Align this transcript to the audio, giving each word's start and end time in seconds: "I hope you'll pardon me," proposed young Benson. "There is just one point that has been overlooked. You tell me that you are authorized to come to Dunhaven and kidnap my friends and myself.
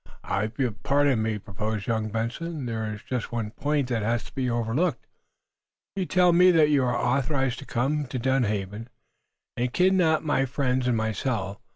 "I 0.23 0.39
hope 0.39 0.57
you'll 0.57 0.71
pardon 0.81 1.21
me," 1.21 1.37
proposed 1.37 1.85
young 1.85 2.09
Benson. 2.09 2.65
"There 2.65 2.91
is 2.91 3.03
just 3.03 3.31
one 3.31 3.51
point 3.51 3.89
that 3.89 4.01
has 4.01 4.27
been 4.31 4.49
overlooked. 4.49 5.05
You 5.95 6.07
tell 6.07 6.33
me 6.33 6.49
that 6.49 6.71
you 6.71 6.83
are 6.83 6.97
authorized 6.97 7.59
to 7.59 7.65
come 7.67 8.07
to 8.07 8.17
Dunhaven 8.17 8.89
and 9.55 9.71
kidnap 9.73 10.23
my 10.23 10.45
friends 10.45 10.87
and 10.87 10.97
myself. 10.97 11.59